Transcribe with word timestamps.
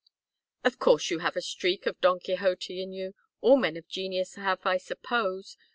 "Of 0.63 0.79
course 0.79 1.11
you 1.11 1.19
have 1.19 1.35
a 1.35 1.43
streak 1.43 1.85
of 1.85 2.01
Don 2.01 2.19
Quixote 2.19 2.81
in 2.81 2.91
you. 2.91 3.13
All 3.39 3.55
men 3.55 3.77
of 3.77 3.87
genius 3.87 4.33
have, 4.33 4.65
I 4.65 4.77
suppose. 4.77 5.57